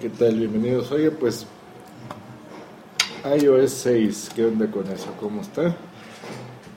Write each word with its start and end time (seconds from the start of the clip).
¿Qué 0.00 0.10
tal? 0.10 0.34
Bienvenidos. 0.34 0.92
Oye, 0.92 1.10
pues 1.10 1.46
iOS 3.24 3.70
6, 3.70 4.30
¿qué 4.36 4.44
onda 4.44 4.70
con 4.70 4.86
eso? 4.88 5.06
¿Cómo 5.18 5.40
está? 5.40 5.74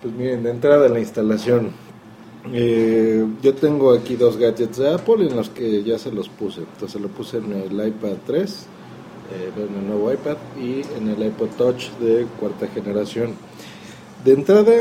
Pues 0.02 0.14
miren, 0.14 0.44
de 0.44 0.52
entrada 0.52 0.86
en 0.88 0.94
la 0.94 1.00
instalación, 1.02 1.72
eh, 2.54 3.28
yo 3.42 3.54
tengo 3.54 3.92
aquí 3.92 4.16
dos 4.16 4.38
gadgets 4.38 4.78
de 4.78 4.94
Apple 4.94 5.28
en 5.28 5.36
los 5.36 5.50
que 5.50 5.84
ya 5.84 6.00
se 6.00 6.12
los 6.12 6.30
puse. 6.30 6.62
Entonces 6.62 7.02
lo 7.02 7.10
puse 7.10 7.40
en 7.40 7.52
el 7.52 7.74
iPad 7.86 8.16
3, 8.26 8.66
eh, 9.34 9.52
en 9.58 9.76
el 9.76 9.88
nuevo 9.88 10.10
iPad 10.10 10.38
y 10.58 10.84
en 10.98 11.10
el 11.10 11.22
iPod 11.28 11.50
Touch 11.58 11.90
de 12.00 12.26
cuarta 12.40 12.68
generación. 12.68 13.36
De 14.24 14.32
entrada, 14.32 14.72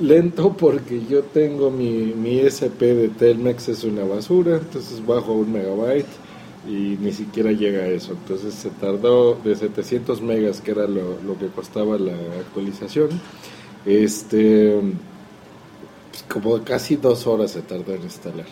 lento 0.00 0.56
porque 0.56 1.02
yo 1.08 1.22
tengo 1.22 1.70
mi, 1.70 2.12
mi 2.14 2.40
SP 2.40 2.94
de 2.94 3.08
Telmex 3.08 3.68
es 3.68 3.84
una 3.84 4.04
basura, 4.04 4.56
entonces 4.56 5.04
bajo 5.04 5.32
un 5.32 5.52
megabyte 5.52 6.08
y 6.66 6.96
ni 7.00 7.12
siquiera 7.12 7.52
llega 7.52 7.82
a 7.82 7.86
eso. 7.86 8.12
Entonces 8.12 8.54
se 8.54 8.70
tardó 8.70 9.34
de 9.34 9.56
700 9.56 10.20
megas, 10.22 10.60
que 10.60 10.72
era 10.72 10.86
lo, 10.86 11.38
que 11.38 11.46
costaba 11.48 11.98
la 11.98 12.14
actualización, 12.40 13.08
este 13.86 14.80
pues, 16.10 16.22
como 16.24 16.62
casi 16.64 16.96
dos 16.96 17.26
horas 17.26 17.52
se 17.52 17.62
tardó 17.62 17.94
en 17.94 18.02
instalar. 18.02 18.46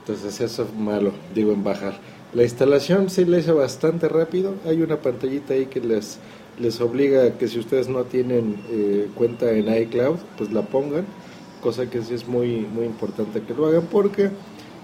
Entonces 0.00 0.40
eso 0.40 0.64
es 0.64 0.74
malo, 0.74 1.12
digo 1.34 1.52
en 1.52 1.64
bajar. 1.64 1.98
La 2.34 2.42
instalación 2.42 3.10
sí 3.10 3.24
la 3.24 3.38
hice 3.38 3.52
bastante 3.52 4.08
rápido. 4.08 4.54
Hay 4.66 4.82
una 4.82 4.96
pantallita 4.96 5.54
ahí 5.54 5.66
que 5.66 5.80
les 5.80 6.18
les 6.58 6.80
obliga 6.80 7.24
a 7.24 7.38
que 7.38 7.48
si 7.48 7.58
ustedes 7.58 7.88
no 7.88 8.04
tienen 8.04 8.56
eh, 8.70 9.08
cuenta 9.14 9.50
en 9.50 9.74
iCloud, 9.82 10.16
pues 10.36 10.52
la 10.52 10.62
pongan, 10.62 11.04
cosa 11.60 11.88
que 11.88 12.02
sí 12.02 12.14
es 12.14 12.28
muy, 12.28 12.60
muy 12.60 12.84
importante 12.84 13.40
que 13.42 13.54
lo 13.54 13.66
hagan 13.66 13.86
porque 13.90 14.30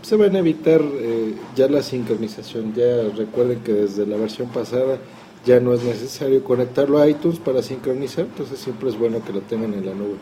se 0.03 0.17
van 0.17 0.35
a 0.35 0.39
evitar 0.39 0.81
eh, 0.83 1.35
ya 1.55 1.69
la 1.69 1.83
sincronización. 1.83 2.75
Ya 2.75 3.03
recuerden 3.17 3.61
que 3.61 3.73
desde 3.73 4.07
la 4.07 4.17
versión 4.17 4.49
pasada 4.49 4.99
ya 5.45 5.61
no 5.61 5.73
es 5.73 5.83
necesario 5.83 6.43
conectarlo 6.43 6.99
a 6.99 7.09
iTunes 7.09 7.39
para 7.39 7.62
sincronizar, 7.62 8.27
entonces 8.27 8.59
siempre 8.59 8.89
es 8.89 8.99
bueno 8.99 9.23
que 9.25 9.33
lo 9.33 9.41
tengan 9.41 9.75
en 9.75 9.87
la 9.87 9.95
nube. 9.95 10.17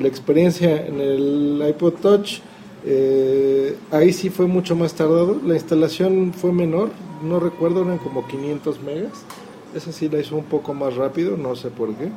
La 0.00 0.08
experiencia 0.08 0.86
en 0.86 1.00
el 1.00 1.64
iPod 1.68 1.94
Touch, 1.94 2.40
eh, 2.84 3.76
ahí 3.90 4.12
sí 4.12 4.30
fue 4.30 4.46
mucho 4.46 4.74
más 4.74 4.94
tardado, 4.94 5.38
la 5.44 5.54
instalación 5.54 6.32
fue 6.32 6.52
menor, 6.52 6.90
no 7.22 7.38
recuerdo, 7.38 7.82
eran 7.82 7.98
como 7.98 8.26
500 8.26 8.82
megas 8.82 9.24
esa 9.78 9.92
sí 9.92 10.08
la 10.08 10.20
hizo 10.20 10.36
un 10.36 10.44
poco 10.44 10.74
más 10.74 10.94
rápido, 10.96 11.36
no 11.36 11.56
sé 11.56 11.70
por 11.70 11.94
qué. 11.94 12.10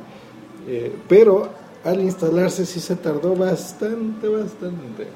Eh, 0.68 0.94
pero 1.08 1.48
al 1.84 2.00
instalarse 2.00 2.66
sí 2.66 2.80
se 2.80 2.96
tardó 2.96 3.34
bastante, 3.34 4.28
bastante. 4.28 5.08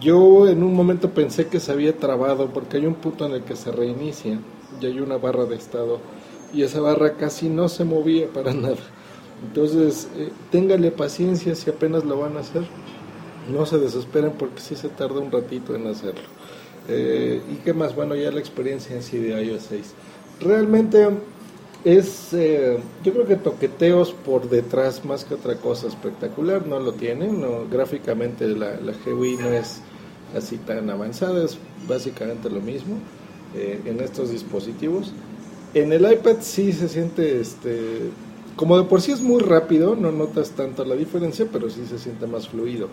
Yo 0.00 0.48
en 0.48 0.62
un 0.62 0.74
momento 0.74 1.10
pensé 1.10 1.46
que 1.46 1.60
se 1.60 1.72
había 1.72 1.96
trabado 1.96 2.50
porque 2.50 2.76
hay 2.76 2.86
un 2.86 2.94
punto 2.94 3.26
en 3.26 3.32
el 3.32 3.42
que 3.42 3.56
se 3.56 3.72
reinicia 3.72 4.38
y 4.80 4.86
hay 4.86 5.00
una 5.00 5.16
barra 5.16 5.44
de 5.44 5.56
estado 5.56 5.98
y 6.52 6.62
esa 6.62 6.80
barra 6.80 7.14
casi 7.14 7.48
no 7.48 7.68
se 7.68 7.84
movía 7.84 8.28
para 8.28 8.52
nada. 8.54 8.76
Entonces, 9.42 10.08
eh, 10.16 10.30
téngale 10.50 10.90
paciencia 10.90 11.54
si 11.54 11.70
apenas 11.70 12.04
lo 12.04 12.18
van 12.18 12.36
a 12.36 12.40
hacer. 12.40 12.62
No 13.52 13.64
se 13.66 13.78
desesperen 13.78 14.32
porque 14.32 14.60
sí 14.60 14.76
se 14.76 14.88
tarda 14.88 15.20
un 15.20 15.30
ratito 15.30 15.74
en 15.74 15.86
hacerlo. 15.86 16.28
Eh, 16.88 17.40
¿Y 17.50 17.56
qué 17.56 17.72
más? 17.72 17.94
Bueno, 17.94 18.14
ya 18.14 18.30
la 18.30 18.40
experiencia 18.40 18.94
en 18.96 19.02
sí 19.02 19.18
de 19.18 19.42
iOS 19.42 19.62
6. 19.68 19.94
Realmente 20.40 21.08
es, 21.84 22.32
eh, 22.32 22.78
yo 23.04 23.12
creo 23.12 23.26
que 23.26 23.36
toqueteos 23.36 24.12
por 24.12 24.48
detrás 24.48 25.04
más 25.04 25.24
que 25.24 25.34
otra 25.34 25.56
cosa 25.56 25.86
espectacular, 25.86 26.66
no 26.66 26.80
lo 26.80 26.92
tienen, 26.92 27.40
no, 27.40 27.68
gráficamente 27.70 28.46
la, 28.48 28.80
la 28.80 28.92
GUI 29.04 29.36
no 29.36 29.48
es 29.50 29.80
así 30.36 30.56
tan 30.58 30.90
avanzada, 30.90 31.44
es 31.44 31.56
básicamente 31.88 32.50
lo 32.50 32.60
mismo 32.60 32.96
eh, 33.54 33.80
en 33.84 34.00
estos 34.00 34.30
dispositivos. 34.30 35.12
En 35.74 35.92
el 35.92 36.10
iPad 36.10 36.38
sí 36.40 36.72
se 36.72 36.88
siente, 36.88 37.40
este, 37.40 38.10
como 38.56 38.76
de 38.76 38.84
por 38.84 39.00
sí 39.00 39.12
es 39.12 39.20
muy 39.20 39.42
rápido, 39.42 39.94
no 39.94 40.10
notas 40.10 40.50
tanto 40.50 40.84
la 40.84 40.96
diferencia, 40.96 41.46
pero 41.50 41.70
sí 41.70 41.84
se 41.88 41.98
siente 41.98 42.26
más 42.26 42.48
fluido. 42.48 42.88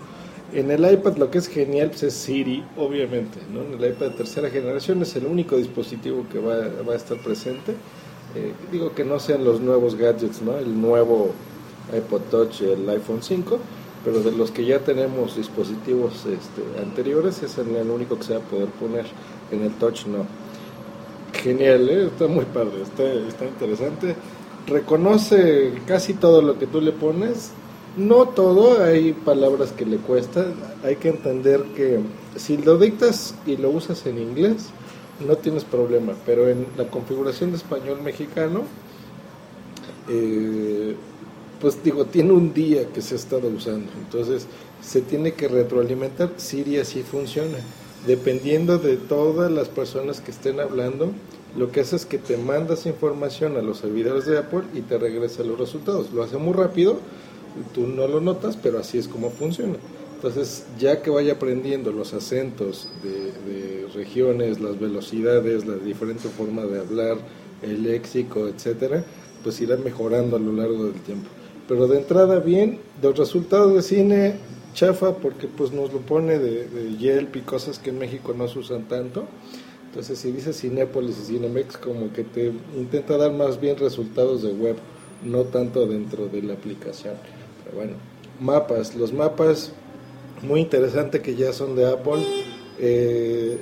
En 0.54 0.70
el 0.70 0.90
iPad 0.90 1.18
lo 1.18 1.32
que 1.32 1.40
es 1.40 1.48
genial 1.48 1.90
pues, 1.90 2.04
es 2.04 2.14
Siri, 2.14 2.64
obviamente, 2.78 3.40
¿no? 3.52 3.64
En 3.64 3.82
el 3.82 3.92
iPad 3.92 4.12
de 4.12 4.18
tercera 4.18 4.50
generación 4.50 5.02
es 5.02 5.16
el 5.16 5.26
único 5.26 5.58
dispositivo 5.58 6.26
que 6.32 6.38
va, 6.40 6.56
va 6.88 6.94
a 6.94 6.98
estar 6.98 7.18
presente 7.18 7.74
eh, 8.36 8.54
digo 8.72 8.94
que 8.94 9.06
no 9.06 9.20
sean 9.20 9.46
los 9.46 9.62
nuevos 9.62 9.96
gadgets, 9.96 10.42
¿no? 10.42 10.58
El 10.58 10.82
nuevo 10.82 11.32
iPod 11.96 12.22
Touch, 12.30 12.62
el 12.62 12.88
iPhone 12.90 13.22
5, 13.22 13.58
pero 14.04 14.20
de 14.20 14.32
los 14.32 14.52
que 14.52 14.66
ya 14.66 14.80
tenemos 14.80 15.36
dispositivos 15.36 16.26
este, 16.26 16.82
anteriores, 16.82 17.42
es 17.44 17.58
el, 17.58 17.90
único 17.90 18.18
que 18.18 18.24
se 18.24 18.34
va 18.34 18.40
a 18.40 18.44
poder 18.44 18.68
poner. 18.70 19.06
En 19.52 19.62
el 19.64 19.72
Touch 19.76 20.06
no. 20.08 20.26
Genial, 21.34 21.88
¿eh? 21.90 22.06
está 22.08 22.28
muy 22.28 22.46
padre, 22.46 22.82
está, 22.82 23.04
está 23.04 23.46
interesante. 23.46 24.16
Reconoce 24.68 25.74
casi 25.86 26.16
todo 26.16 26.42
lo 26.42 26.58
que 26.58 26.68
tú 26.68 26.82
le 26.82 26.92
pones. 26.92 27.52
No 27.96 28.28
todo, 28.28 28.84
hay 28.84 29.14
palabras 29.14 29.72
que 29.72 29.86
le 29.86 29.98
cuestan. 29.98 30.56
Hay 30.84 30.98
que 30.98 31.10
entender 31.10 31.62
que 31.76 32.00
si 32.36 32.58
lo 32.58 32.78
dictas 32.78 33.36
y 33.46 33.56
lo 33.58 33.70
usas 33.70 34.06
en 34.08 34.18
inglés, 34.18 34.72
no 35.20 35.36
tienes 35.38 35.64
problema, 35.64 36.14
pero 36.26 36.50
en 36.50 36.66
la 36.78 36.88
configuración 36.88 37.52
de 37.52 37.58
español 37.58 38.02
mexicano, 38.02 38.64
eh, 40.10 40.96
pues 41.62 41.82
digo, 41.84 42.06
tiene 42.06 42.34
un 42.34 42.54
día 42.54 42.88
que 42.88 43.02
se 43.02 43.16
ha 43.16 43.18
estado 43.18 43.48
usando, 43.48 43.92
entonces 44.04 44.46
se 44.82 45.02
tiene 45.02 45.34
que 45.34 45.48
retroalimentar, 45.48 46.34
Siri 46.38 46.78
así 46.80 47.02
funciona, 47.02 47.58
dependiendo 48.06 48.78
de 48.78 48.98
todas 48.98 49.52
las 49.52 49.70
personas 49.70 50.22
que 50.22 50.32
estén 50.32 50.60
hablando, 50.60 51.12
lo 51.58 51.72
que 51.72 51.80
hace 51.80 51.96
es 51.96 52.06
que 52.06 52.18
te 52.18 52.38
mandas 52.38 52.86
información 52.86 53.56
a 53.56 53.62
los 53.62 53.78
servidores 53.78 54.26
de 54.26 54.38
Apple 54.38 54.64
y 54.74 54.82
te 54.82 54.98
regresa 54.98 55.44
los 55.44 55.58
resultados, 55.58 56.12
lo 56.12 56.24
hace 56.24 56.38
muy 56.38 56.54
rápido, 56.54 57.00
tú 57.74 57.88
no 57.88 58.08
lo 58.08 58.20
notas, 58.20 58.58
pero 58.58 58.80
así 58.80 58.98
es 58.98 59.08
como 59.08 59.30
funciona. 59.32 59.76
Entonces, 60.16 60.66
ya 60.80 61.02
que 61.02 61.10
vaya 61.10 61.34
aprendiendo 61.34 61.92
los 61.92 62.14
acentos 62.14 62.88
de, 63.04 63.32
regiones, 63.96 64.60
las 64.60 64.80
velocidades, 64.80 65.66
la 65.66 65.76
diferente 65.76 66.30
forma 66.30 66.64
de 66.66 66.80
hablar, 66.80 67.18
el 67.62 67.84
léxico, 67.84 68.48
etcétera, 68.48 69.04
pues 69.44 69.60
irá 69.62 69.78
mejorando 69.78 70.36
a 70.36 70.40
lo 70.40 70.52
largo 70.52 70.86
del 70.86 71.02
tiempo. 71.02 71.28
Pero 71.68 71.88
de 71.88 71.98
entrada 71.98 72.40
bien, 72.40 72.80
los 73.02 73.18
resultados 73.18 73.74
de 73.74 73.82
cine 73.82 74.36
chafa 74.74 75.16
porque 75.16 75.48
pues 75.48 75.72
nos 75.72 75.92
lo 75.92 76.00
pone 76.00 76.38
de, 76.38 76.68
de 76.68 76.98
Yelp 76.98 77.38
y 77.38 77.42
cosas 77.42 77.80
que 77.80 77.90
en 77.90 77.98
México 77.98 78.36
no 78.38 78.48
se 78.48 78.60
usan 78.60 78.84
tanto. 78.84 79.26
Entonces 79.88 80.20
si 80.20 80.32
dice 80.32 80.54
Cinépolis 80.54 81.18
y 81.18 81.34
Cinemex 81.34 81.78
como 81.78 82.12
que 82.12 82.24
te 82.24 82.52
intenta 82.78 83.18
dar 83.18 83.32
más 83.32 83.60
bien 83.60 83.78
resultados 83.78 84.44
de 84.44 84.52
web, 84.52 84.76
no 85.24 85.44
tanto 85.44 85.88
dentro 85.88 86.28
de 86.28 86.42
la 86.42 86.54
aplicación. 86.54 87.16
Pero 87.64 87.78
bueno, 87.78 87.94
mapas, 88.40 88.96
los 88.96 89.14
mapas 89.14 89.72
muy 90.44 90.60
interesante 90.60 91.22
que 91.22 91.36
ya 91.36 91.54
son 91.54 91.76
de 91.76 91.90
Apple. 91.90 92.24
Eh, 92.78 93.58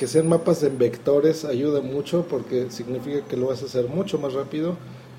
que 0.00 0.06
sean 0.06 0.30
mapas 0.30 0.62
en 0.62 0.78
vectores 0.78 1.44
ayuda 1.44 1.82
mucho 1.82 2.24
porque 2.26 2.70
significa 2.70 3.20
que 3.28 3.36
lo 3.36 3.48
vas 3.48 3.60
a 3.62 3.66
hacer 3.66 3.86
mucho 3.86 4.18
más 4.18 4.32
rápido. 4.32 4.78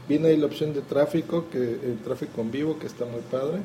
Viene 0.09 0.29
ahí 0.29 0.37
la 0.37 0.47
opción 0.47 0.73
de 0.73 0.81
tráfico, 0.81 1.45
que 1.51 1.59
el 1.59 1.99
tráfico 2.03 2.41
en 2.41 2.49
vivo, 2.49 2.79
que 2.79 2.87
está 2.87 3.05
muy 3.05 3.21
padre. 3.29 3.59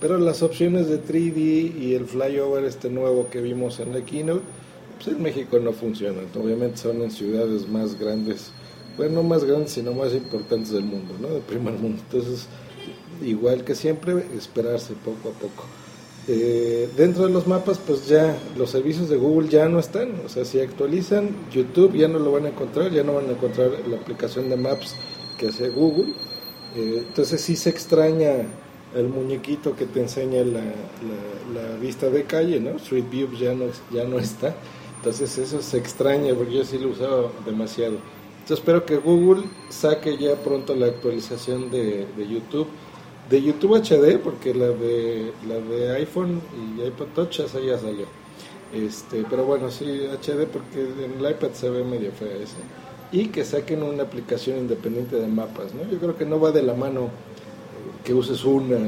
Pero 0.00 0.18
las 0.18 0.42
opciones 0.42 0.88
de 0.88 1.00
3D 1.00 1.72
y 1.80 1.94
el 1.94 2.06
flyover 2.06 2.64
este 2.64 2.90
nuevo 2.90 3.28
que 3.30 3.40
vimos 3.40 3.78
en 3.78 3.92
la 3.92 4.04
keynote, 4.04 4.42
pues 4.96 5.06
en 5.06 5.22
México 5.22 5.60
no 5.60 5.72
funcionan. 5.72 6.26
Obviamente 6.34 6.78
son 6.78 7.00
en 7.00 7.12
ciudades 7.12 7.68
más 7.68 7.96
grandes, 7.96 8.50
bueno, 8.96 9.22
no 9.22 9.22
más 9.22 9.44
grandes, 9.44 9.70
sino 9.70 9.92
más 9.92 10.14
importantes 10.14 10.72
del 10.72 10.82
mundo, 10.82 11.14
¿no? 11.20 11.28
De 11.28 11.38
primer 11.42 11.74
mundo. 11.74 12.02
Entonces, 12.10 12.48
igual 13.22 13.62
que 13.62 13.76
siempre, 13.76 14.26
esperarse 14.36 14.94
poco 14.94 15.28
a 15.28 15.32
poco. 15.32 15.64
Eh, 16.28 16.88
dentro 16.96 17.24
de 17.26 17.32
los 17.32 17.46
mapas, 17.46 17.78
pues 17.78 18.08
ya 18.08 18.36
los 18.56 18.70
servicios 18.70 19.08
de 19.08 19.16
Google 19.16 19.48
ya 19.48 19.68
no 19.68 19.78
están. 19.78 20.08
O 20.24 20.28
sea, 20.28 20.44
si 20.44 20.58
actualizan 20.60 21.30
YouTube 21.52 21.94
ya 21.94 22.08
no 22.08 22.18
lo 22.18 22.32
van 22.32 22.46
a 22.46 22.48
encontrar, 22.48 22.90
ya 22.90 23.04
no 23.04 23.14
van 23.14 23.28
a 23.28 23.32
encontrar 23.32 23.70
la 23.88 23.96
aplicación 23.96 24.48
de 24.48 24.56
Maps 24.56 24.96
que 25.38 25.48
hace 25.48 25.68
Google. 25.68 26.14
Eh, 26.74 27.04
entonces 27.06 27.40
sí 27.40 27.54
se 27.54 27.70
extraña 27.70 28.44
el 28.94 29.08
muñequito 29.08 29.76
que 29.76 29.86
te 29.86 30.00
enseña 30.00 30.42
la, 30.42 30.62
vista 31.80 32.10
de 32.10 32.24
calle, 32.24 32.58
¿no? 32.58 32.70
Street 32.70 33.04
View 33.10 33.28
ya 33.38 33.54
no, 33.54 33.66
ya 33.92 34.04
no 34.04 34.18
está. 34.18 34.54
Entonces 34.96 35.38
eso 35.38 35.62
se 35.62 35.78
extraña 35.78 36.34
porque 36.34 36.54
yo 36.54 36.64
sí 36.64 36.78
lo 36.78 36.88
usaba 36.88 37.30
demasiado. 37.44 37.98
Entonces 38.40 38.58
espero 38.58 38.84
que 38.84 38.96
Google 38.96 39.44
saque 39.68 40.16
ya 40.16 40.34
pronto 40.36 40.74
la 40.74 40.86
actualización 40.86 41.70
de 41.70 42.06
YouTube. 42.16 42.66
De 43.30 43.42
YouTube 43.42 43.76
HD, 43.76 44.18
porque 44.18 44.54
la 44.54 44.68
de, 44.68 45.32
la 45.48 45.56
de 45.56 45.96
iPhone 45.96 46.40
y 46.56 46.82
iPod 46.82 47.08
Touch 47.14 47.38
ya 47.38 47.48
salió. 47.48 48.06
Este, 48.72 49.24
pero 49.28 49.44
bueno, 49.44 49.70
sí, 49.70 49.84
HD 49.84 50.46
porque 50.46 50.80
en 50.80 51.24
el 51.24 51.30
iPad 51.30 51.50
se 51.52 51.70
ve 51.70 51.82
medio 51.84 52.12
fea 52.12 52.36
esa. 52.36 52.56
Y 53.12 53.28
que 53.28 53.44
saquen 53.44 53.82
una 53.82 54.02
aplicación 54.02 54.58
independiente 54.58 55.16
de 55.16 55.26
mapas, 55.26 55.74
¿no? 55.74 55.88
Yo 55.90 55.98
creo 55.98 56.16
que 56.16 56.24
no 56.24 56.40
va 56.40 56.52
de 56.52 56.62
la 56.62 56.74
mano 56.74 57.08
que 58.04 58.14
uses 58.14 58.44
una 58.44 58.78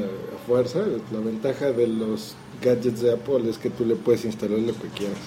fuerza. 0.47 0.79
La 1.11 1.19
ventaja 1.19 1.71
de 1.71 1.87
los 1.87 2.35
gadgets 2.61 3.01
de 3.01 3.13
Apple 3.13 3.49
es 3.49 3.57
que 3.57 3.69
tú 3.69 3.85
le 3.85 3.95
puedes 3.95 4.25
instalar 4.25 4.59
lo 4.59 4.73
que 4.73 4.87
quieras. 4.89 5.19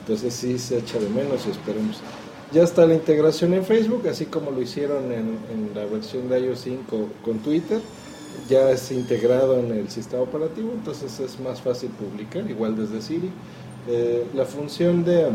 Entonces 0.00 0.34
sí 0.34 0.58
se 0.58 0.78
echa 0.78 0.98
de 0.98 1.08
menos 1.08 1.46
esperemos. 1.46 2.00
Ya 2.52 2.64
está 2.64 2.84
la 2.86 2.94
integración 2.94 3.54
en 3.54 3.64
Facebook, 3.64 4.06
así 4.08 4.26
como 4.26 4.50
lo 4.50 4.60
hicieron 4.60 5.10
en, 5.12 5.70
la 5.74 5.86
versión 5.86 6.28
de 6.28 6.40
iOS 6.40 6.60
5 6.60 7.08
con 7.24 7.38
Twitter. 7.38 7.80
Ya 8.48 8.70
es 8.70 8.90
integrado 8.90 9.58
en 9.58 9.70
el 9.72 9.88
sistema 9.88 10.22
operativo, 10.22 10.72
entonces 10.72 11.18
es 11.20 11.38
más 11.40 11.60
fácil 11.60 11.90
publicar, 11.90 12.48
igual 12.50 12.76
desde 12.76 13.00
Siri. 13.00 13.30
Eh, 13.88 14.26
la 14.34 14.44
función 14.44 15.04
de, 15.04 15.28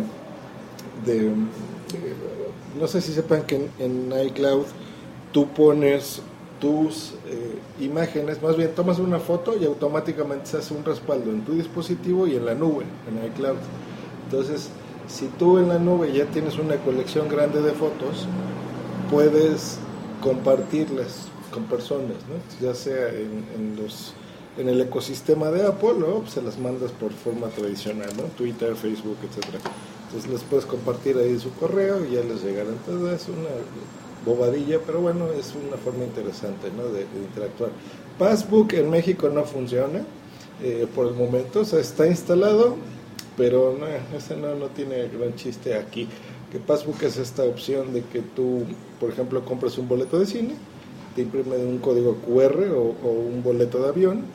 no 2.79 2.87
sé 2.87 3.01
si 3.01 3.13
sepan 3.13 3.43
que 3.43 3.69
en, 3.79 4.13
iCloud 4.27 4.65
tú 5.31 5.47
pones 5.47 6.21
tus 6.59 7.13
eh, 7.27 7.59
imágenes, 7.81 8.41
más 8.41 8.57
bien 8.57 8.73
tomas 8.73 8.99
una 8.99 9.19
foto 9.19 9.55
y 9.59 9.65
automáticamente 9.65 10.47
se 10.47 10.57
hace 10.57 10.73
un 10.73 10.83
respaldo 10.83 11.29
en 11.31 11.41
tu 11.45 11.53
dispositivo 11.53 12.25
y 12.25 12.35
en 12.35 12.45
la 12.45 12.55
nube, 12.55 12.85
en 13.07 13.25
iCloud. 13.31 13.57
Entonces, 14.25 14.69
si 15.07 15.27
tú 15.27 15.57
en 15.57 15.69
la 15.69 15.77
nube 15.77 16.11
ya 16.11 16.25
tienes 16.25 16.57
una 16.57 16.75
colección 16.77 17.29
grande 17.29 17.61
de 17.61 17.71
fotos, 17.71 18.27
puedes 19.11 19.77
compartirlas 20.21 21.29
con 21.47 21.63
personas, 21.65 22.17
ya 22.61 22.73
sea 22.73 23.09
en, 23.09 23.75
los 23.75 24.13
en 24.57 24.69
el 24.69 24.81
ecosistema 24.81 25.51
de 25.51 25.65
Apple 25.65 26.03
o 26.03 26.25
se 26.27 26.41
las 26.41 26.57
mandas 26.57 26.91
por 26.91 27.11
forma 27.11 27.47
tradicional, 27.47 28.09
¿no? 28.17 28.23
Twitter, 28.23 28.75
Facebook, 28.75 29.17
etcétera. 29.23 29.59
Entonces 30.07 30.31
les 30.31 30.43
puedes 30.43 30.65
compartir 30.65 31.17
ahí 31.17 31.37
su 31.39 31.51
correo 31.53 32.05
y 32.05 32.15
ya 32.15 32.23
les 32.23 32.43
llegará. 32.43 32.69
Entonces 32.69 33.21
es 33.21 33.29
una 33.29 33.49
bobadilla, 34.25 34.79
pero 34.85 35.01
bueno, 35.01 35.27
es 35.31 35.53
una 35.55 35.77
forma 35.77 36.03
interesante 36.03 36.69
¿no? 36.75 36.87
de, 36.89 37.05
interactuar. 37.25 37.71
Passbook 38.17 38.73
en 38.73 38.89
México 38.89 39.29
no 39.29 39.43
funciona 39.43 40.03
eh, 40.63 40.87
por 40.93 41.07
el 41.07 41.13
momento, 41.13 41.61
está 41.61 42.07
instalado, 42.07 42.75
pero 43.35 43.77
no, 43.79 43.85
ese 44.17 44.35
no, 44.35 44.55
no 44.55 44.67
tiene 44.67 45.07
gran 45.07 45.35
chiste 45.35 45.75
aquí. 45.75 46.07
Que 46.51 46.59
Passbook 46.59 47.03
es 47.03 47.17
esta 47.17 47.43
opción 47.43 47.93
de 47.93 48.03
que 48.03 48.21
tú, 48.21 48.63
por 48.99 49.11
ejemplo, 49.11 49.43
compras 49.43 49.77
un 49.77 49.87
boleto 49.87 50.19
de 50.19 50.25
cine, 50.25 50.55
te 51.17 51.23
imprime 51.23 51.57
un 51.57 51.79
código 51.79 52.17
QR 52.17 52.63
o, 52.75 53.09
un 53.09 53.41
boleto 53.41 53.81
de 53.81 53.89
avión, 53.89 54.25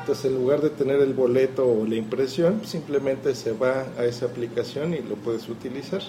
entonces 0.00 0.24
en 0.24 0.34
lugar 0.34 0.60
de 0.60 0.70
tener 0.70 1.00
el 1.00 1.14
boleto 1.14 1.64
o 1.64 1.86
la 1.86 1.94
impresión, 1.94 2.62
simplemente 2.64 3.36
se 3.36 3.52
va 3.52 3.86
a 3.96 4.04
esa 4.06 4.26
aplicación 4.26 4.92
y 4.92 5.02
lo 5.02 5.14
puedes 5.14 5.48
utilizar. 5.48 6.02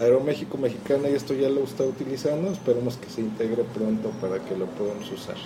Aeroméxico 0.00 0.58
Mexicana 0.58 1.06
esto 1.06 1.34
ya 1.34 1.48
lo 1.48 1.62
está 1.62 1.84
utilizando, 1.84 2.50
esperemos 2.50 2.96
que 2.96 3.08
se 3.08 3.20
integre 3.20 3.62
pronto 3.62 4.10
para 4.20 4.40
que 4.44 4.56
lo 4.56 4.66
podamos 4.66 5.08
usar. 5.12 5.36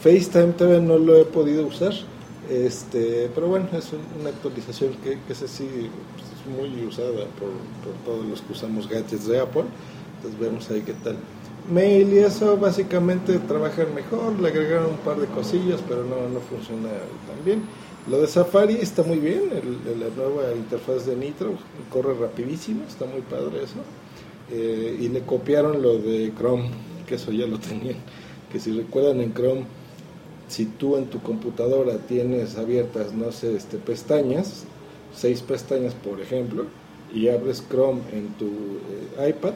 FaceTime 0.00 0.54
todavía 0.54 0.80
no 0.80 0.96
lo 0.96 1.18
he 1.18 1.26
podido 1.26 1.66
usar, 1.66 1.92
este, 2.48 3.30
pero 3.34 3.48
bueno, 3.48 3.68
es 3.76 3.90
una 4.18 4.30
actualización 4.30 4.94
que, 5.04 5.18
que 5.26 5.32
es 5.34 5.42
así, 5.42 5.68
pues, 6.14 6.24
es 6.32 6.56
muy 6.56 6.86
usada 6.86 7.10
por, 7.38 7.50
por, 7.84 7.92
todos 8.06 8.24
los 8.24 8.40
que 8.40 8.54
usamos 8.54 8.88
gadgets 8.88 9.26
de 9.26 9.40
Apple, 9.40 9.64
entonces 10.16 10.40
vemos 10.40 10.70
ahí 10.70 10.80
qué 10.80 10.94
tal. 10.94 11.18
Mail 11.70 12.12
y 12.12 12.18
eso 12.18 12.56
básicamente 12.58 13.38
trabajan 13.38 13.94
mejor, 13.94 14.38
le 14.38 14.48
agregaron 14.48 14.90
un 14.92 14.98
par 14.98 15.16
de 15.18 15.26
cosillas, 15.28 15.80
pero 15.88 16.04
no, 16.04 16.28
no 16.28 16.40
funciona 16.40 16.88
tan 16.88 17.44
bien. 17.44 17.62
Lo 18.06 18.20
de 18.20 18.26
Safari 18.26 18.74
está 18.74 19.02
muy 19.02 19.18
bien, 19.18 19.44
la 19.98 20.08
nueva 20.14 20.52
interfaz 20.54 21.06
de 21.06 21.16
Nitro 21.16 21.54
corre 21.90 22.12
rapidísimo, 22.14 22.84
está 22.86 23.06
muy 23.06 23.22
padre 23.22 23.64
eso. 23.64 23.76
Eh, 24.50 24.98
y 25.00 25.08
le 25.08 25.22
copiaron 25.22 25.80
lo 25.80 25.96
de 25.96 26.30
Chrome, 26.36 26.68
que 27.06 27.14
eso 27.14 27.32
ya 27.32 27.46
lo 27.46 27.58
tenían. 27.60 27.96
Que 28.52 28.60
si 28.60 28.72
recuerdan 28.72 29.22
en 29.22 29.32
Chrome, 29.32 29.64
si 30.48 30.66
tú 30.66 30.96
en 30.98 31.06
tu 31.06 31.20
computadora 31.22 31.96
tienes 31.96 32.56
abiertas, 32.56 33.14
no 33.14 33.32
sé, 33.32 33.56
este, 33.56 33.78
pestañas, 33.78 34.64
seis 35.14 35.40
pestañas 35.40 35.94
por 35.94 36.20
ejemplo, 36.20 36.66
y 37.14 37.28
abres 37.28 37.64
Chrome 37.70 38.02
en 38.12 38.28
tu 38.34 38.48
eh, 39.18 39.30
iPad, 39.30 39.54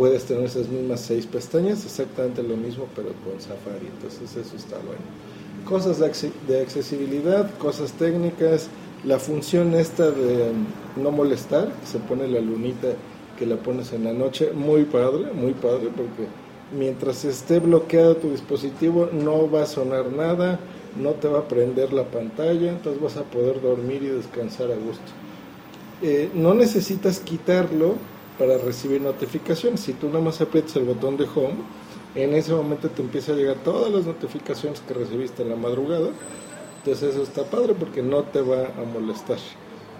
puedes 0.00 0.24
tener 0.24 0.44
esas 0.44 0.68
mismas 0.68 1.00
seis 1.00 1.26
pestañas, 1.26 1.84
exactamente 1.84 2.42
lo 2.42 2.56
mismo, 2.56 2.86
pero 2.96 3.08
con 3.22 3.38
Safari. 3.38 3.86
Entonces 3.86 4.34
eso 4.34 4.56
está 4.56 4.76
bueno 4.78 5.04
cosas 5.70 5.98
de, 6.48 6.60
accesibilidad, 6.60 7.50
cosas 7.58 7.92
técnicas, 7.92 8.68
la 9.04 9.18
función 9.18 9.74
esta 9.74 10.10
de 10.10 10.52
no 10.96 11.10
molestar, 11.10 11.72
se 11.84 11.98
pone 11.98 12.28
la 12.28 12.40
lunita 12.40 12.88
que 13.38 13.46
la 13.46 13.56
pones 13.56 13.92
en 13.92 14.04
la 14.04 14.12
noche, 14.12 14.52
muy 14.52 14.84
padre, 14.84 15.32
muy 15.32 15.52
padre, 15.52 15.88
porque 15.96 16.26
mientras 16.76 17.24
esté 17.24 17.58
bloqueado 17.58 18.16
tu 18.16 18.30
dispositivo 18.30 19.08
no 19.12 19.50
va 19.50 19.62
a 19.62 19.66
sonar 19.66 20.12
nada, 20.12 20.58
no 21.00 21.10
te 21.12 21.28
va 21.28 21.40
a 21.40 21.48
prender 21.48 21.92
la 21.92 22.04
pantalla, 22.04 22.70
entonces 22.70 23.00
vas 23.00 23.16
a 23.16 23.22
poder 23.22 23.62
dormir 23.62 24.02
y 24.02 24.08
descansar 24.08 24.70
a 24.70 24.74
gusto. 24.74 25.12
Eh, 26.02 26.30
no 26.34 26.54
necesitas 26.54 27.20
quitarlo 27.20 27.94
para 28.40 28.56
recibir 28.56 29.02
notificaciones, 29.02 29.80
si 29.80 29.92
tú 29.92 30.06
nada 30.06 30.20
más 30.20 30.40
aprietas 30.40 30.74
el 30.76 30.84
botón 30.84 31.18
de 31.18 31.24
home, 31.24 31.56
en 32.14 32.32
ese 32.32 32.54
momento 32.54 32.88
te 32.88 33.02
empieza 33.02 33.32
a 33.32 33.34
llegar 33.34 33.56
todas 33.56 33.92
las 33.92 34.06
notificaciones 34.06 34.80
que 34.80 34.94
recibiste 34.94 35.42
en 35.42 35.50
la 35.50 35.56
madrugada. 35.56 36.08
Entonces 36.78 37.10
eso 37.10 37.22
está 37.22 37.44
padre 37.44 37.74
porque 37.78 38.02
no 38.02 38.22
te 38.22 38.40
va 38.40 38.68
a 38.68 38.84
molestar 38.90 39.36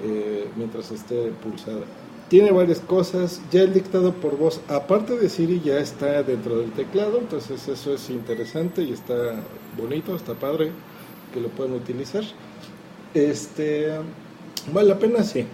eh, 0.02 0.48
mientras 0.56 0.90
esté 0.90 1.32
pulsada. 1.42 1.82
Tiene 2.30 2.50
varias 2.50 2.80
cosas, 2.80 3.42
ya 3.52 3.60
el 3.60 3.74
dictado 3.74 4.14
por 4.14 4.38
voz, 4.38 4.62
aparte 4.68 5.18
de 5.18 5.28
Siri, 5.28 5.60
ya 5.62 5.78
está 5.78 6.22
dentro 6.22 6.60
del 6.60 6.72
teclado, 6.72 7.18
entonces 7.18 7.68
eso 7.68 7.92
es 7.92 8.08
interesante 8.08 8.82
y 8.82 8.92
está 8.92 9.42
bonito, 9.76 10.16
está 10.16 10.32
padre 10.32 10.70
que 11.34 11.40
lo 11.40 11.48
puedan 11.48 11.74
utilizar. 11.74 12.24
Este, 13.12 13.90
vale 14.72 14.88
la 14.88 14.98
pena, 14.98 15.24
sí. 15.24 15.44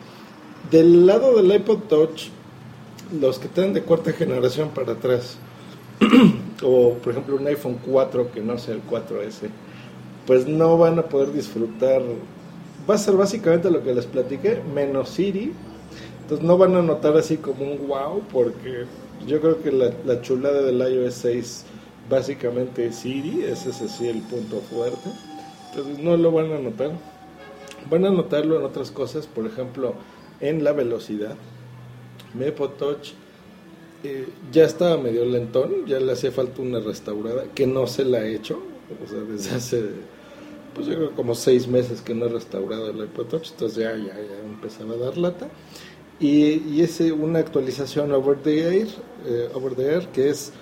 Del 0.71 1.05
lado 1.05 1.35
del 1.35 1.53
iPod 1.53 1.79
Touch, 1.89 2.36
los 3.13 3.39
que 3.39 3.47
están 3.47 3.73
de 3.73 3.83
cuarta 3.83 4.13
generación 4.13 4.71
para 4.71 4.93
atrás, 4.93 5.37
o 6.63 6.95
por 6.95 7.13
ejemplo 7.13 7.37
un 7.37 7.47
iPhone 7.47 7.79
4 7.87 8.33
que 8.33 8.41
no 8.41 8.59
sea 8.59 8.75
el 8.75 8.83
4S, 8.85 9.49
pues 10.27 10.47
no 10.47 10.77
van 10.77 10.99
a 10.99 11.03
poder 11.03 11.33
disfrutar. 11.33 12.03
Va 12.89 12.95
a 12.95 12.99
ser 12.99 13.15
básicamente 13.15 13.71
lo 13.71 13.83
que 13.83 13.95
les 13.95 14.07
platiqué, 14.07 14.61
menos 14.75 15.11
Siri. 15.11 15.53
Entonces 16.23 16.45
no 16.45 16.59
van 16.59 16.75
a 16.75 16.83
notar 16.83 17.17
así 17.17 17.37
como 17.37 17.65
un 17.65 17.87
wow, 17.87 18.23
porque 18.33 18.85
yo 19.27 19.41
creo 19.41 19.63
que 19.63 19.71
la, 19.71 20.21
chulada 20.23 20.63
del 20.63 20.81
iOS 20.81 21.15
6 21.15 21.65
básicamente 22.11 22.87
es 22.87 22.97
Siri, 22.97 23.45
ese 23.45 23.71
es 23.71 23.81
así 23.81 24.09
el 24.09 24.21
punto 24.23 24.61
fuerte. 24.61 25.11
Entonces 25.71 26.03
no 26.03 26.17
lo 26.17 26.33
van 26.33 26.53
a 26.53 26.59
notar. 26.59 26.91
Van 27.89 28.05
a 28.05 28.11
notarlo 28.11 28.59
en 28.59 28.65
otras 28.65 28.91
cosas, 28.91 29.29
por 29.29 29.47
ejemplo, 29.47 29.95
en 30.41 30.65
la 30.65 30.73
velocidad. 30.73 31.37
Mepo 32.39 32.71
Touch 32.71 33.13
eh, 34.05 34.29
ya 34.53 34.65
estaba 34.65 34.99
medio 34.99 35.25
lentón, 35.25 35.87
ya 35.87 35.99
le 35.99 36.13
hacía 36.13 36.31
falta 36.31 36.63
una 36.63 36.81
restaurada, 36.81 37.45
que 37.55 37.67
no 37.67 37.87
se 37.87 38.05
la 38.05 38.19
ha 38.19 38.27
hecho, 38.27 38.63
o 39.05 39.09
sea, 39.09 39.21
desde 39.21 39.57
hace, 39.57 39.83
pues 40.75 40.87
yo 40.87 40.95
creo 40.95 41.13
como 41.13 41.35
seis 41.35 41.67
meses 41.67 42.03
que 42.03 42.15
no 42.15 42.27
he 42.27 42.29
restaurado 42.29 42.91
el 42.91 43.05
iPod 43.05 43.27
Touch, 43.27 43.51
entonces 43.51 43.79
ya, 43.79 43.97
ya, 43.97 44.15
ya 44.15 44.41
empezaba 44.45 44.95
a 44.95 44.99
dar 44.99 45.17
lata. 45.17 45.49
Y, 46.19 46.63
y 46.71 46.81
es 46.83 47.01
una 47.01 47.41
actualización 47.41 48.13
over 48.13 48.39
the 48.39 48.79
air, 48.81 48.89
eh, 49.27 49.49
over 49.53 49.75
the 49.75 49.87
air, 49.87 50.07
que 50.09 50.31
es 50.31 50.53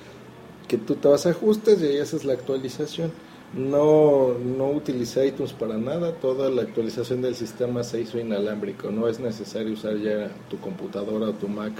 que 0.66 0.78
tú 0.78 0.94
te 0.94 1.08
vas 1.08 1.26
a 1.26 1.30
ajustes 1.30 1.80
y 1.82 1.86
ahí 1.86 1.98
haces 1.98 2.24
la 2.24 2.32
actualización. 2.32 3.12
No, 3.56 4.34
no 4.38 4.70
utilicé 4.70 5.28
iTunes 5.28 5.52
para 5.52 5.78
nada, 5.78 6.12
toda 6.12 6.50
la 6.50 6.62
actualización 6.62 7.22
del 7.22 7.36
sistema 7.36 7.84
se 7.84 8.00
hizo 8.00 8.18
inalámbrico, 8.18 8.90
no 8.90 9.06
es 9.06 9.20
necesario 9.20 9.74
usar 9.74 9.96
ya 9.98 10.28
tu 10.50 10.58
computadora 10.58 11.28
o 11.28 11.32
tu 11.34 11.46
Mac 11.46 11.72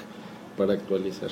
para 0.56 0.74
actualizar. 0.74 1.30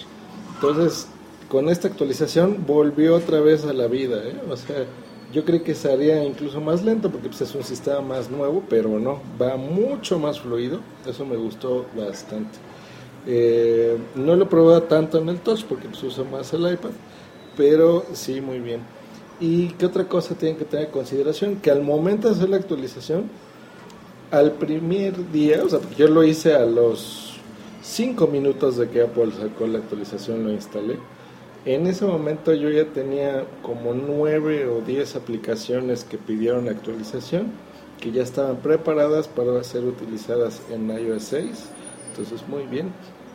Entonces, 0.55 1.07
con 1.49 1.69
esta 1.69 1.87
actualización 1.87 2.65
volvió 2.67 3.15
otra 3.15 3.41
vez 3.41 3.65
a 3.65 3.73
la 3.73 3.87
vida, 3.87 4.17
¿eh? 4.25 4.35
o 4.51 4.57
sea, 4.57 4.85
yo 5.33 5.45
creo 5.45 5.63
que 5.63 5.75
sería 5.75 6.25
incluso 6.25 6.61
más 6.61 6.85
lento 6.85 7.11
porque 7.11 7.29
pues, 7.29 7.41
es 7.41 7.55
un 7.55 7.63
sistema 7.63 8.01
más 8.01 8.31
nuevo, 8.31 8.65
pero 8.69 8.99
no, 8.99 9.21
va 9.41 9.57
mucho 9.57 10.19
más 10.19 10.41
fluido, 10.41 10.81
eso 11.07 11.25
me 11.25 11.37
gustó 11.37 11.87
bastante. 11.97 12.59
Eh, 13.27 13.97
no 14.17 14.35
lo 14.35 14.49
probé 14.49 14.81
tanto 14.83 15.19
en 15.19 15.29
el 15.29 15.39
touch 15.39 15.65
porque 15.65 15.89
pues, 15.89 16.03
uso 16.03 16.25
más 16.25 16.53
el 16.53 16.73
iPad, 16.73 16.91
pero 17.57 18.05
sí, 18.13 18.41
muy 18.41 18.59
bien. 18.59 18.81
¿Y 19.43 19.71
qué 19.71 19.87
otra 19.87 20.05
cosa 20.05 20.37
tienen 20.37 20.57
que 20.57 20.65
tener 20.65 20.87
en 20.87 20.93
consideración? 20.93 21.57
Que 21.57 21.73
al 21.73 21.83
momento 21.83 22.29
de 22.29 22.35
hacer 22.37 22.49
la 22.49 22.59
actualización, 22.59 23.25
al 24.31 24.53
primer 24.53 25.33
día, 25.33 25.65
o 25.65 25.69
sea, 25.69 25.81
yo 25.99 26.07
lo 26.07 26.23
hice 26.23 26.55
a 26.55 26.65
los 26.65 27.41
5 27.83 28.29
minutos 28.29 28.77
de 28.77 28.89
que 28.89 29.03
Apple 29.03 29.33
sacó 29.37 29.67
la 29.67 29.79
actualización, 29.79 30.45
lo 30.45 30.53
instalé. 30.53 30.97
En 31.65 31.89
ese 31.89 32.05
momento 32.05 32.55
yo 32.55 32.71
ya 32.71 32.85
tenía 32.85 33.45
como 33.63 33.95
9 33.95 34.69
o 34.69 34.81
10 34.81 35.17
aplicaciones 35.17 36.05
que 36.05 36.19
pidieron 36.19 36.69
actualización, 36.69 37.49
que 38.01 38.13
ya 38.13 38.23
estaban 38.23 38.59
preparadas 38.59 39.27
para 39.27 39.61
ser 39.65 39.83
utilizadas 39.83 40.63
en 40.71 40.89
iOS 40.89 41.25
6. 41.25 41.65
Entonces, 42.11 42.47
muy 42.47 42.63
bien. 42.67 42.93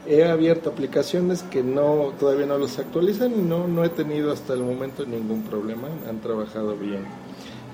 He 0.10 0.24
abierto 0.24 0.70
aplicaciones 0.70 1.44
que 1.44 1.64
no 1.64 2.14
todavía 2.18 2.46
no 2.46 2.58
los 2.58 2.80
actualizan 2.80 3.34
y 3.34 3.42
no, 3.42 3.68
no 3.68 3.84
he 3.84 3.90
tenido 3.90 4.32
hasta 4.32 4.54
el 4.54 4.62
momento 4.62 5.06
ningún 5.06 5.44
problema. 5.44 5.90
Han 6.08 6.22
trabajado 6.22 6.78
bien. 6.78 7.06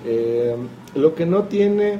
Eh, 0.04 0.56
lo 0.96 1.13
que 1.13 1.28
no 1.28 1.44
tiene 1.44 2.00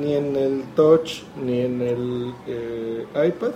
ni 0.00 0.14
en 0.14 0.34
el 0.34 0.64
touch 0.74 1.22
ni 1.42 1.60
en 1.60 1.80
el 1.80 2.34
eh, 2.48 3.06
iPad 3.14 3.52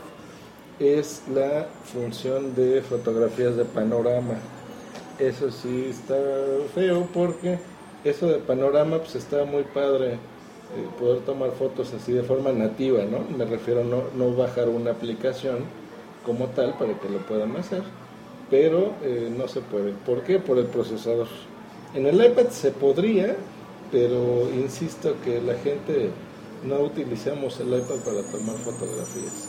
es 0.78 1.22
la 1.34 1.66
función 1.84 2.54
de 2.54 2.82
fotografías 2.82 3.56
de 3.56 3.64
panorama. 3.64 4.34
Eso 5.18 5.50
sí 5.50 5.88
está 5.90 6.16
feo 6.72 7.08
porque 7.12 7.58
eso 8.04 8.28
de 8.28 8.38
panorama 8.38 8.98
pues 8.98 9.16
está 9.16 9.44
muy 9.44 9.64
padre 9.64 10.12
eh, 10.12 10.18
poder 11.00 11.20
tomar 11.22 11.50
fotos 11.52 11.92
así 11.94 12.12
de 12.12 12.22
forma 12.22 12.52
nativa, 12.52 13.00
¿no? 13.04 13.24
Me 13.36 13.44
refiero 13.44 13.80
a 13.80 13.84
no, 13.84 14.04
no 14.16 14.36
bajar 14.36 14.68
una 14.68 14.92
aplicación 14.92 15.85
como 16.26 16.46
tal 16.48 16.74
para 16.74 16.98
que 16.98 17.08
lo 17.08 17.18
puedan 17.20 17.56
hacer, 17.56 17.82
pero 18.50 18.92
eh, 19.02 19.32
no 19.34 19.46
se 19.46 19.60
puede. 19.60 19.92
¿Por 19.92 20.22
qué? 20.24 20.38
Por 20.40 20.58
el 20.58 20.66
procesador. 20.66 21.28
En 21.94 22.06
el 22.06 22.22
iPad 22.22 22.48
se 22.50 22.72
podría, 22.72 23.36
pero 23.92 24.50
insisto 24.52 25.14
que 25.24 25.40
la 25.40 25.54
gente 25.54 26.10
no 26.64 26.80
utilizamos 26.80 27.58
el 27.60 27.68
iPad 27.68 28.00
para 28.04 28.22
tomar 28.30 28.56
fotografías. 28.56 29.48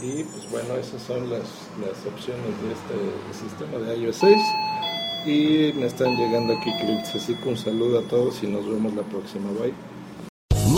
Y 0.00 0.24
pues 0.24 0.50
bueno, 0.50 0.74
esas 0.76 1.02
son 1.02 1.28
las, 1.28 1.42
las 1.80 2.06
opciones 2.06 2.54
de 2.62 2.72
este 2.72 3.44
sistema 3.44 3.78
de 3.78 3.98
iOS 3.98 4.16
6. 4.16 4.36
Y 5.26 5.72
me 5.78 5.86
están 5.86 6.16
llegando 6.16 6.54
aquí 6.54 6.70
clics, 6.80 7.14
así 7.14 7.34
que 7.36 7.48
un 7.48 7.56
saludo 7.56 8.00
a 8.00 8.02
todos 8.08 8.42
y 8.42 8.46
nos 8.46 8.68
vemos 8.68 8.94
la 8.94 9.02
próxima. 9.02 9.50
Bye. 9.52 9.91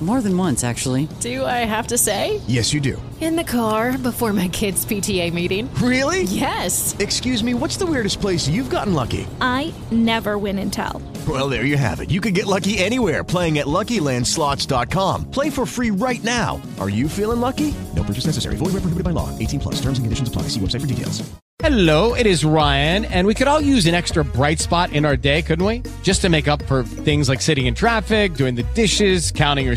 More 0.00 0.20
than 0.20 0.36
once, 0.36 0.64
actually. 0.64 1.08
Do 1.20 1.44
I 1.46 1.64
have 1.64 1.86
to 1.86 1.96
say? 1.96 2.40
Yes, 2.46 2.74
you 2.74 2.80
do. 2.80 3.00
In 3.20 3.36
the 3.36 3.44
car 3.44 3.96
before 3.96 4.32
my 4.34 4.48
kids' 4.48 4.84
PTA 4.84 5.32
meeting. 5.32 5.72
Really? 5.76 6.24
Yes. 6.24 6.94
Excuse 6.98 7.42
me, 7.42 7.54
what's 7.54 7.78
the 7.78 7.86
weirdest 7.86 8.20
place 8.20 8.46
you've 8.46 8.68
gotten 8.68 8.92
lucky? 8.92 9.26
I 9.40 9.72
never 9.90 10.36
win 10.36 10.58
and 10.58 10.70
tell. 10.70 11.00
Well, 11.26 11.48
there 11.48 11.64
you 11.64 11.78
have 11.78 12.00
it. 12.00 12.10
You 12.10 12.20
can 12.20 12.34
get 12.34 12.46
lucky 12.46 12.76
anywhere 12.76 13.24
playing 13.24 13.58
at 13.58 13.66
LuckyLandSlots.com. 13.66 15.30
Play 15.30 15.48
for 15.48 15.64
free 15.64 15.90
right 15.90 16.22
now. 16.22 16.60
Are 16.78 16.90
you 16.90 17.08
feeling 17.08 17.40
lucky? 17.40 17.74
No 17.96 18.02
purchase 18.02 18.26
necessary. 18.26 18.56
Void 18.56 18.74
where 18.74 18.82
prohibited 18.82 19.04
by 19.04 19.12
law. 19.12 19.30
18 19.38 19.60
plus. 19.60 19.76
Terms 19.76 19.96
and 19.96 20.04
conditions 20.04 20.28
apply. 20.28 20.42
See 20.48 20.60
website 20.60 20.82
for 20.82 20.86
details. 20.86 21.22
Hello, 21.60 22.14
it 22.14 22.26
is 22.26 22.44
Ryan, 22.44 23.04
and 23.04 23.28
we 23.28 23.32
could 23.32 23.46
all 23.46 23.60
use 23.60 23.86
an 23.86 23.94
extra 23.94 24.24
bright 24.24 24.58
spot 24.58 24.92
in 24.92 25.04
our 25.04 25.16
day, 25.16 25.40
couldn't 25.40 25.64
we? 25.64 25.82
Just 26.02 26.20
to 26.22 26.28
make 26.28 26.48
up 26.48 26.60
for 26.62 26.82
things 26.82 27.28
like 27.28 27.40
sitting 27.40 27.66
in 27.66 27.74
traffic, 27.76 28.34
doing 28.34 28.56
the 28.56 28.64
dishes, 28.74 29.30
counting 29.30 29.64
your 29.64 29.76